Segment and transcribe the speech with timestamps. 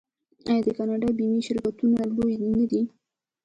[0.49, 2.81] آیا د کاناډا بیمې شرکتونه لوی نه دي؟